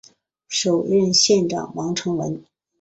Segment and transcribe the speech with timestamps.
[0.47, 2.43] 首任县长王成文。